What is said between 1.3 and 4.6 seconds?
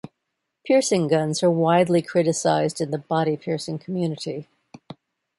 are widely criticized in the body piercing community.